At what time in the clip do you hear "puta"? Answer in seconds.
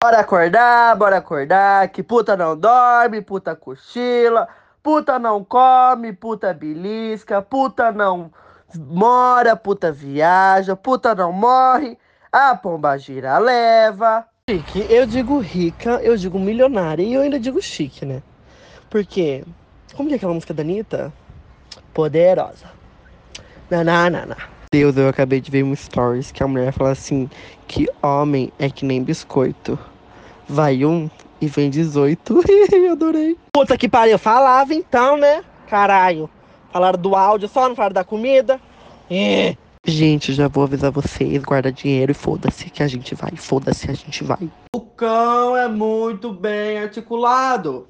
2.04-2.36, 3.20-3.56, 4.80-5.18, 6.12-6.54, 7.42-7.90, 9.56-9.90, 10.76-11.16, 33.52-33.78